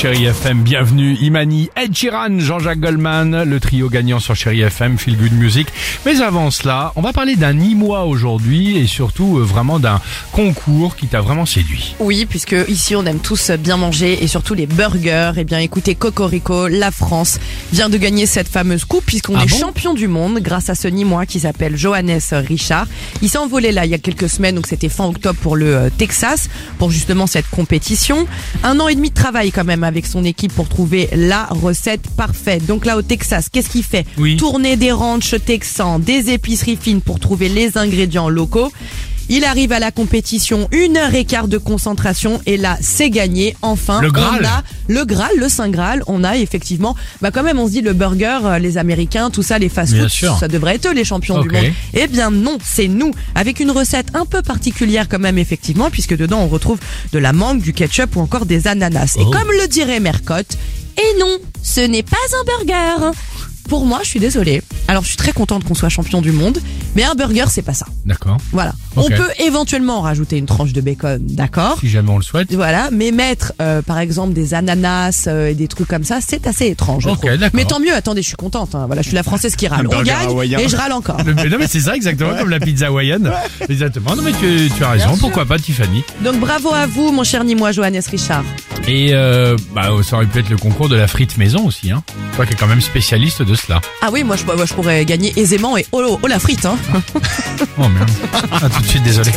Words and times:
6h12, 0.00 0.14
Chérie 0.14 0.24
FM, 0.24 0.62
bienvenue. 0.62 1.14
Imani, 1.20 1.68
Ed 1.76 1.94
Sheeran, 1.94 2.38
Jean-Jacques 2.38 2.80
Goldman, 2.80 3.42
le 3.42 3.60
trio 3.60 3.90
gagnant 3.90 4.18
sur 4.18 4.34
Chérie 4.34 4.62
FM, 4.62 4.96
Feel 4.96 5.16
Good 5.16 5.32
Music. 5.32 5.68
Mais 6.06 6.22
avant 6.22 6.50
cela, 6.50 6.92
on 6.96 7.02
va 7.02 7.12
parler 7.12 7.36
d'un 7.36 7.52
Nîmois 7.52 8.04
aujourd'hui 8.04 8.78
et 8.78 8.86
surtout 8.86 9.38
euh, 9.38 9.42
vraiment 9.42 9.78
d'un 9.78 10.00
concours 10.32 10.96
qui 10.96 11.06
t'a 11.06 11.20
vraiment 11.20 11.44
séduit. 11.44 11.94
Oui, 12.00 12.24
puisque 12.24 12.56
ici 12.68 12.96
on 12.96 13.04
aime 13.04 13.18
tous 13.18 13.50
bien 13.50 13.76
manger 13.76 14.22
et 14.24 14.26
surtout 14.26 14.54
les 14.54 14.66
burgers. 14.66 15.32
Eh 15.36 15.44
bien, 15.44 15.58
écoutez, 15.58 15.94
Cocorico, 15.94 16.66
la 16.68 16.90
France 16.90 17.38
vient 17.70 17.90
de 17.90 17.98
gagner 17.98 18.24
cette 18.24 18.48
fameuse 18.48 18.86
coupe 18.86 19.04
puisqu'on 19.04 19.36
Ah 19.36 19.44
est 19.44 19.50
bon 19.50 19.58
champion 19.58 19.92
du 19.92 20.08
monde 20.08 20.38
grâce 20.40 20.70
à 20.70 20.74
ce 20.74 20.88
Nîmois 20.88 21.26
qui 21.26 21.40
s'appelle 21.40 21.76
Johannes 21.76 22.20
Richard. 22.32 22.86
Il 23.20 23.28
s'est 23.28 23.38
envolé 23.38 23.70
là 23.70 23.84
il 23.84 23.90
y 23.90 23.94
a 23.94 23.98
quelques 23.98 24.30
semaines, 24.30 24.54
donc 24.54 24.66
c'était 24.66 24.88
fin 24.88 25.04
octobre 25.04 25.38
pour 25.42 25.56
le 25.56 25.74
euh, 25.76 25.90
Texas, 25.90 26.48
pour 26.78 26.90
justement 26.90 27.26
cette 27.26 27.48
compétition. 27.50 28.26
Un 28.64 28.80
an 28.80 28.88
et 28.88 28.94
demi 28.94 29.10
de 29.10 29.14
travail 29.14 29.52
quand 29.52 29.64
même 29.64 29.84
avec 29.90 30.06
son 30.06 30.24
équipe 30.24 30.54
pour 30.54 30.68
trouver 30.68 31.08
la 31.12 31.46
recette 31.46 32.08
parfaite. 32.16 32.64
Donc 32.64 32.86
là 32.86 32.96
au 32.96 33.02
Texas, 33.02 33.48
qu'est-ce 33.50 33.68
qu'il 33.68 33.82
fait 33.82 34.06
Oui. 34.18 34.36
Tourner 34.36 34.76
des 34.76 34.92
ranchs 34.92 35.34
texans, 35.44 36.00
des 36.00 36.30
épiceries 36.30 36.78
fines 36.80 37.00
pour 37.00 37.18
trouver 37.18 37.48
les 37.48 37.76
ingrédients 37.76 38.28
locaux. 38.28 38.72
Il 39.32 39.44
arrive 39.44 39.70
à 39.70 39.78
la 39.78 39.92
compétition, 39.92 40.68
une 40.72 40.96
heure 40.96 41.14
et 41.14 41.24
quart 41.24 41.46
de 41.46 41.56
concentration 41.56 42.40
et 42.46 42.56
là 42.56 42.76
c'est 42.80 43.10
gagné. 43.10 43.56
Enfin, 43.62 44.02
Le 44.02 44.10
Graal. 44.10 44.40
on 44.42 44.44
a 44.46 44.62
le 44.88 45.04
Graal, 45.04 45.30
le 45.38 45.48
Saint 45.48 45.68
Graal. 45.68 46.02
On 46.08 46.24
a 46.24 46.36
effectivement, 46.36 46.96
bah 47.22 47.30
quand 47.30 47.44
même 47.44 47.58
on 47.60 47.66
se 47.68 47.72
dit 47.72 47.80
le 47.80 47.92
burger, 47.92 48.38
euh, 48.44 48.58
les 48.58 48.76
Américains, 48.76 49.30
tout 49.30 49.42
ça, 49.44 49.58
les 49.60 49.68
fast-food, 49.68 50.08
ça 50.40 50.48
devrait 50.48 50.74
être 50.74 50.86
eux 50.88 50.92
les 50.94 51.04
champions 51.04 51.40
du 51.40 51.48
monde. 51.48 51.64
Eh 51.94 52.06
bien 52.08 52.30
non, 52.32 52.58
c'est 52.64 52.88
nous, 52.88 53.12
avec 53.36 53.60
une 53.60 53.70
recette 53.70 54.08
un 54.14 54.26
peu 54.26 54.42
particulière 54.42 55.08
quand 55.08 55.20
même 55.20 55.38
effectivement, 55.38 55.90
puisque 55.90 56.16
dedans 56.16 56.40
on 56.40 56.48
retrouve 56.48 56.80
de 57.12 57.18
la 57.20 57.32
mangue, 57.32 57.60
du 57.62 57.72
ketchup 57.72 58.16
ou 58.16 58.20
encore 58.20 58.46
des 58.46 58.66
ananas. 58.66 59.14
Et 59.16 59.22
Oh. 59.24 59.30
comme 59.30 59.48
le 59.60 59.68
dirait 59.68 60.00
Mercotte, 60.00 60.58
et 60.98 61.20
non, 61.20 61.38
ce 61.62 61.80
n'est 61.80 62.02
pas 62.02 62.16
un 62.40 62.44
burger. 62.64 63.16
Pour 63.68 63.86
moi, 63.86 64.00
je 64.02 64.08
suis 64.08 64.18
désolée. 64.20 64.62
Alors, 64.90 65.04
je 65.04 65.08
suis 65.10 65.16
très 65.16 65.30
contente 65.30 65.62
qu'on 65.62 65.76
soit 65.76 65.88
champion 65.88 66.20
du 66.20 66.32
monde, 66.32 66.58
mais 66.96 67.04
un 67.04 67.14
burger, 67.14 67.44
c'est 67.48 67.62
pas 67.62 67.74
ça. 67.74 67.86
D'accord 68.04 68.38
Voilà. 68.50 68.72
On 68.96 69.04
peut 69.08 69.28
éventuellement 69.38 70.00
rajouter 70.00 70.36
une 70.36 70.46
tranche 70.46 70.72
de 70.72 70.80
bacon, 70.80 71.20
d'accord 71.22 71.76
Si 71.78 71.88
jamais 71.88 72.10
on 72.10 72.16
le 72.16 72.24
souhaite. 72.24 72.52
voilà, 72.52 72.88
mais 72.90 73.12
mettre 73.12 73.52
euh, 73.62 73.82
par 73.82 74.00
exemple 74.00 74.32
des 74.32 74.52
ananas 74.52 75.26
euh, 75.28 75.50
et 75.50 75.54
des 75.54 75.68
trucs 75.68 75.86
comme 75.86 76.02
ça, 76.02 76.18
c'est 76.20 76.44
assez 76.48 76.66
étrange. 76.66 77.06
Ok, 77.06 77.22
d'accord. 77.24 77.50
Mais 77.54 77.64
tant 77.66 77.78
mieux, 77.78 77.94
attendez, 77.94 78.20
je 78.22 78.26
suis 78.26 78.36
contente. 78.36 78.74
hein. 78.74 78.86
Voilà, 78.88 79.02
je 79.02 79.06
suis 79.06 79.14
la 79.14 79.22
française 79.22 79.54
qui 79.54 79.68
râle. 79.68 79.86
Un 79.86 79.96
On 79.96 80.02
gagne 80.02 80.26
hawaïen. 80.26 80.58
et 80.58 80.68
je 80.68 80.76
râle 80.76 80.90
encore. 80.92 81.18
Le- 81.24 81.34
non 81.34 81.56
mais 81.60 81.68
c'est 81.68 81.78
ça 81.80 81.94
exactement 81.94 82.34
comme 82.36 82.50
la 82.50 82.58
pizza 82.58 82.88
hawaïenne. 82.88 83.30
Exactement. 83.68 84.16
Non 84.16 84.22
mais 84.22 84.32
tu, 84.32 84.68
tu 84.76 84.82
as 84.82 84.90
raison. 84.90 85.16
Pourquoi 85.20 85.46
pas 85.46 85.56
Tiffany 85.60 86.02
Donc 86.24 86.40
bravo 86.40 86.74
à 86.74 86.86
vous, 86.86 87.12
mon 87.12 87.22
cher 87.22 87.44
Nîmois 87.44 87.70
Johannes 87.70 88.02
Richard. 88.10 88.42
Et 88.88 89.10
euh, 89.12 89.56
bah 89.72 89.90
ça 90.02 90.16
aurait 90.16 90.26
pu 90.26 90.40
être 90.40 90.48
le 90.50 90.56
concours 90.56 90.88
de 90.88 90.96
la 90.96 91.06
frite 91.06 91.36
maison 91.38 91.64
aussi. 91.66 91.92
Hein. 91.92 92.02
Toi 92.34 92.44
qui 92.46 92.54
es 92.54 92.56
quand 92.56 92.66
même 92.66 92.80
spécialiste 92.80 93.42
de 93.42 93.54
cela. 93.54 93.80
Ah 94.02 94.08
oui, 94.12 94.24
moi 94.24 94.34
je, 94.36 94.44
moi, 94.44 94.64
je 94.64 94.74
pourrais 94.80 95.04
gagner 95.04 95.32
aisément 95.36 95.76
et 95.76 95.84
oh, 95.92 96.18
oh 96.22 96.26
la 96.26 96.38
frite. 96.38 96.64
Hein. 96.64 96.76
Oh 97.78 97.88
merde. 97.88 98.10
Ah, 98.50 98.68
tout 98.74 98.80
de 98.80 98.86
suite 98.86 99.02
désolé. 99.02 99.30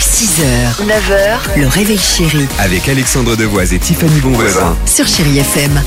6h, 0.00 0.84
9h, 0.86 1.58
le 1.58 1.66
réveil 1.68 1.98
chéri 1.98 2.46
Avec 2.58 2.86
Alexandre 2.88 3.34
Devoise 3.36 3.72
et 3.72 3.78
Tiffany 3.78 4.20
Bonvoisin. 4.20 4.76
sur 4.84 5.06
Chérie 5.06 5.38
FM. 5.38 5.82